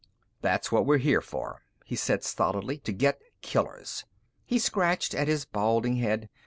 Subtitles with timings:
[0.41, 2.79] "That's what we're here for," he said stolidly.
[2.79, 4.05] "To get killers."
[4.47, 6.27] He scratched at his balding head.